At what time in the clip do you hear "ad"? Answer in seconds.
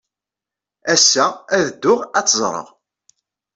1.55-1.63, 2.17-2.25